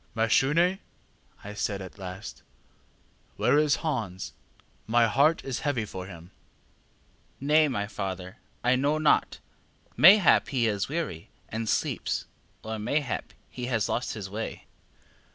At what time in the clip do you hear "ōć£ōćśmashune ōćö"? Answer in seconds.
0.17-0.79